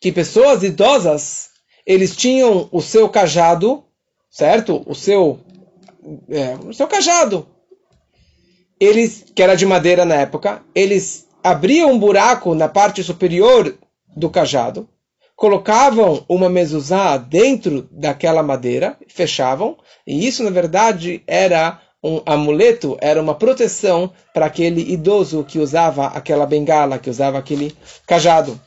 [0.00, 1.52] que pessoas idosas,
[1.86, 3.84] eles tinham o seu cajado,
[4.30, 4.82] certo?
[4.86, 5.40] O seu,
[6.28, 7.46] é, o seu cajado.
[8.80, 13.76] Eles, que era de madeira na época, eles abriam um buraco na parte superior
[14.16, 14.88] do cajado,
[15.36, 19.76] colocavam uma mezuzá dentro daquela madeira, fechavam,
[20.06, 26.06] e isso na verdade era um amuleto, era uma proteção para aquele idoso que usava
[26.06, 27.74] aquela bengala, que usava aquele
[28.06, 28.60] cajado.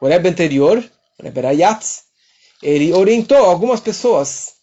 [0.00, 0.82] O Rebbe anterior,
[1.18, 2.04] o Rebbe Rayatz,
[2.62, 4.54] ele orientou algumas pessoas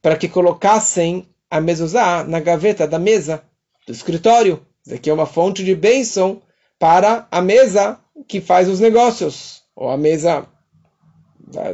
[0.00, 3.42] para que colocassem a mezuzá na gaveta da mesa
[3.86, 4.64] do escritório.
[4.84, 6.42] Isso aqui é uma fonte de bênção
[6.78, 10.46] para a mesa que faz os negócios ou a mesa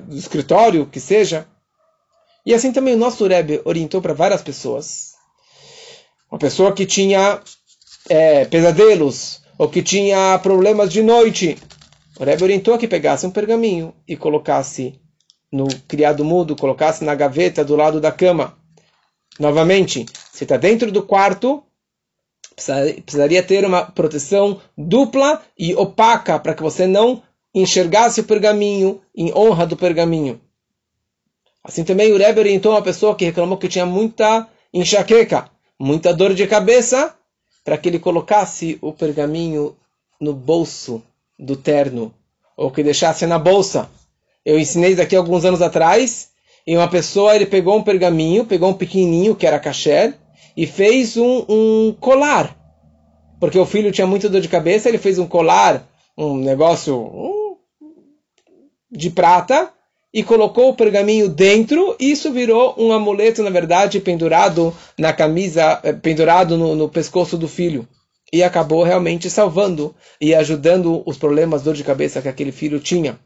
[0.05, 1.47] do escritório, que seja.
[2.45, 5.15] E assim também o nosso Rebbe orientou para várias pessoas.
[6.31, 7.41] Uma pessoa que tinha
[8.09, 11.59] é, pesadelos, ou que tinha problemas de noite.
[12.19, 15.01] O Rebbe orientou que pegasse um pergaminho e colocasse
[15.53, 18.59] no criado mudo, colocasse na gaveta do lado da cama.
[19.39, 21.63] Novamente, se está dentro do quarto,
[23.05, 27.23] precisaria ter uma proteção dupla e opaca para que você não
[27.55, 30.41] enxergasse o pergaminho em honra do pergaminho.
[31.63, 35.49] Assim também o Rebbe orientou uma pessoa que reclamou que tinha muita enxaqueca,
[35.79, 37.15] muita dor de cabeça,
[37.65, 39.77] para que ele colocasse o pergaminho
[40.21, 41.03] no bolso
[41.39, 42.13] do terno,
[42.57, 43.89] ou que deixasse na bolsa.
[44.45, 46.31] Eu ensinei daqui a alguns anos atrás,
[46.67, 50.15] e uma pessoa ele pegou um pergaminho, pegou um pequenininho que era caché,
[50.57, 52.57] e fez um, um colar.
[53.39, 57.57] Porque o filho tinha muita dor de cabeça, ele fez um colar, um negócio, um
[58.91, 59.73] de prata
[60.13, 65.79] e colocou o pergaminho dentro, e isso virou um amuleto, na verdade, pendurado na camisa,
[65.83, 67.87] eh, pendurado no, no pescoço do filho.
[68.33, 73.19] E acabou realmente salvando e ajudando os problemas, dor de cabeça que aquele filho tinha.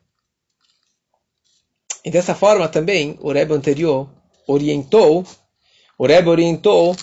[2.05, 4.09] E dessa forma também, o Rebbe anterior
[4.47, 5.25] orientou,
[5.99, 6.97] o Rebbe orientou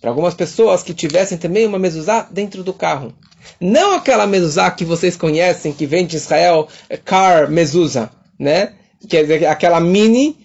[0.00, 3.12] para algumas pessoas que tivessem também uma mezuzá dentro do carro.
[3.60, 8.74] Não aquela mezuzá que vocês conhecem, que vem de Israel, é car mezuzá, né?
[9.08, 10.38] Quer dizer, aquela mini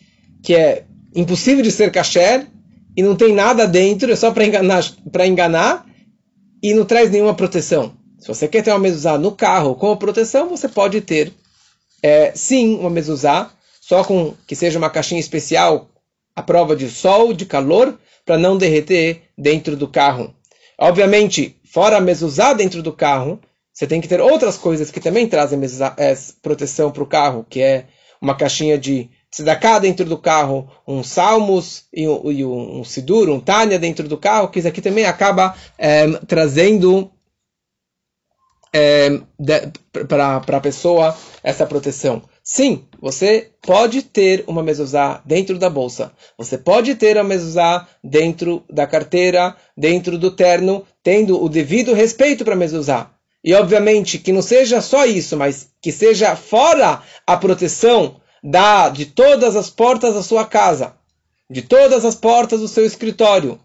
[0.44, 0.86] que é
[1.16, 2.48] impossível de ser kasher
[2.96, 4.84] e não tem nada dentro, é só para enganar,
[5.26, 5.86] enganar
[6.62, 7.94] e não traz nenhuma proteção.
[8.20, 11.34] Se você quer ter uma mezuzá no carro com proteção, você pode ter,
[12.04, 15.90] é, sim, uma mezuzá, só com que seja uma caixinha especial
[16.36, 20.34] a prova de sol, de calor, para não derreter dentro do carro.
[20.78, 23.40] Obviamente, fora a mezuzá dentro do carro,
[23.74, 25.60] você tem que ter outras coisas que também trazem
[25.98, 27.86] é, proteção para o carro, que é
[28.22, 33.30] uma caixinha de tzedakah dentro do carro, um salmos e um, e um, um sidur,
[33.30, 37.12] um tanya dentro do carro, que isso aqui também acaba é, trazendo
[38.74, 39.22] é,
[40.08, 42.22] para a pessoa essa proteção.
[42.44, 46.12] Sim, você pode ter uma mezuzá dentro da bolsa.
[46.36, 52.44] Você pode ter a mezuzá dentro da carteira, dentro do terno, tendo o devido respeito
[52.44, 53.12] para a mezuzá.
[53.44, 59.06] E obviamente que não seja só isso, mas que seja fora a proteção da de
[59.06, 60.96] todas as portas da sua casa,
[61.50, 63.60] de todas as portas do seu escritório.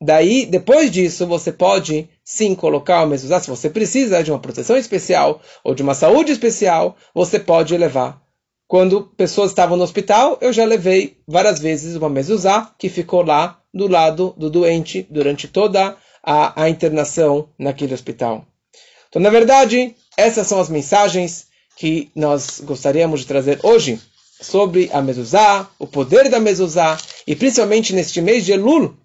[0.00, 3.40] Daí, depois disso, você pode sim colocar o mezuzá.
[3.40, 8.22] Se você precisa de uma proteção especial ou de uma saúde especial, você pode levar.
[8.68, 13.60] Quando pessoas estavam no hospital, eu já levei várias vezes uma mezuzá que ficou lá
[13.74, 18.44] do lado do doente durante toda a, a internação naquele hospital.
[19.08, 21.47] Então, na verdade, essas são as mensagens
[21.78, 24.00] que nós gostaríamos de trazer hoje
[24.40, 28.96] sobre a mezuzá, o poder da mezuzá, e principalmente neste mês de Elul,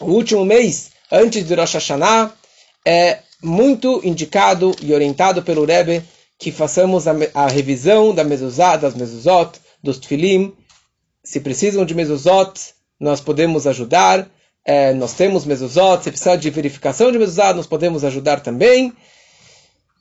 [0.00, 2.32] o último mês antes de Rosh Hashanah,
[2.86, 6.04] é muito indicado e orientado pelo Rebbe
[6.38, 10.52] que façamos a, a revisão da mezuzá, das mezuzot, dos tfilim.
[11.24, 12.52] Se precisam de mezuzot,
[13.00, 14.30] nós podemos ajudar.
[14.64, 18.92] É, nós temos mezuzot, se precisa de verificação de mezuzá, nós podemos ajudar também.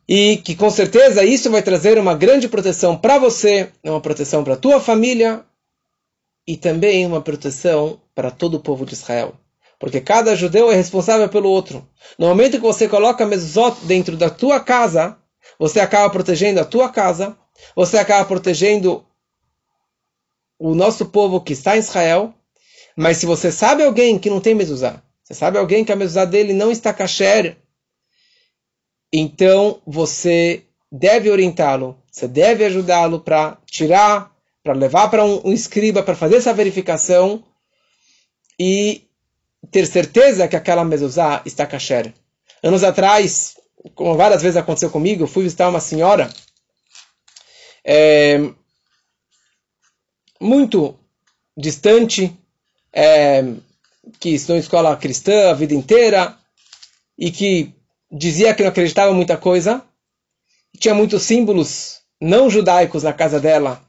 [0.08, 4.56] E que com certeza isso vai trazer uma grande proteção para você, uma proteção para
[4.56, 5.45] a tua família
[6.45, 9.34] e também uma proteção para todo o povo de Israel.
[9.80, 11.88] Porque cada judeu é responsável pelo outro.
[12.18, 15.18] No momento que você coloca mezuzot dentro da tua casa,
[15.58, 17.38] você acaba protegendo a tua casa,
[17.76, 19.06] você acaba protegendo
[20.60, 22.34] o nosso povo que está em Israel.
[22.95, 26.26] Mas se você sabe alguém que não tem mezuzá, você sabe alguém que a mezuzá
[26.26, 27.58] dele não está kasher,
[29.16, 36.01] então você deve orientá-lo, você deve ajudá-lo para tirar, para levar para um, um escriba
[36.01, 37.43] para fazer essa verificação
[38.59, 39.07] e
[39.70, 42.11] ter certeza que aquela mezuzá está kasher.
[42.64, 43.55] Anos atrás,
[43.93, 46.34] como várias vezes aconteceu comigo, eu fui visitar uma senhora
[47.86, 48.49] é,
[50.39, 50.97] muito
[51.55, 52.36] distante,
[52.91, 53.43] é,
[54.20, 56.36] que estudou em escola cristã a vida inteira
[57.18, 57.74] e que
[58.14, 59.84] dizia que não acreditava muita coisa,
[60.80, 63.84] tinha muitos símbolos não judaicos na casa dela.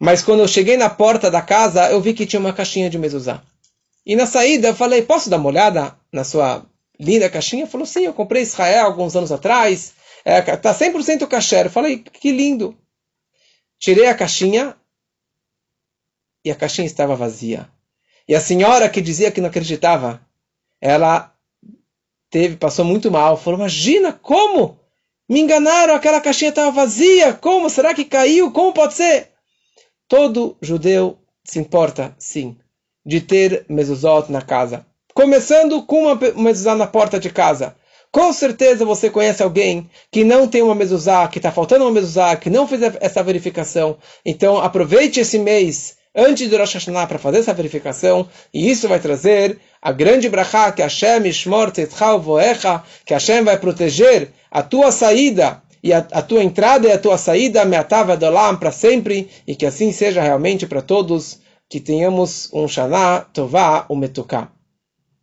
[0.00, 2.98] Mas quando eu cheguei na porta da casa, eu vi que tinha uma caixinha de
[2.98, 3.42] mezuzá.
[4.04, 6.64] E na saída eu falei, posso dar uma olhada na sua
[6.98, 7.66] linda caixinha?
[7.66, 9.94] Falou, sim, eu comprei Israel alguns anos atrás.
[10.24, 11.66] É, tá 100% kasher.
[11.66, 12.76] Eu falei, que lindo.
[13.78, 14.76] Tirei a caixinha
[16.44, 17.68] e a caixinha estava vazia.
[18.28, 20.20] E a senhora que dizia que não acreditava,
[20.80, 21.35] ela
[22.30, 23.36] teve, passou muito mal.
[23.36, 24.78] Falou: Imagina, como?
[25.28, 27.32] Me enganaram, aquela caixinha estava vazia.
[27.32, 27.68] Como?
[27.68, 28.52] Será que caiu?
[28.52, 29.30] Como pode ser?
[30.08, 32.56] Todo judeu se importa, sim,
[33.04, 34.86] de ter mezuzot na casa.
[35.12, 37.74] Começando com uma mezuzá na porta de casa.
[38.12, 42.36] Com certeza você conhece alguém que não tem uma mezuzá, que está faltando uma mezuzá,
[42.36, 43.98] que não fez essa verificação.
[44.24, 48.98] Então aproveite esse mês antes do Rosh Hashanah para fazer essa verificação, e isso vai
[48.98, 54.90] trazer a grande brachá que Hashem ishmor tetzchal voecha, que Hashem vai proteger a tua
[54.90, 59.54] saída e a, a tua entrada e a tua saída me'atav adolam para sempre, e
[59.54, 64.55] que assim seja realmente para todos, que tenhamos um Shana Tová, um Metuká.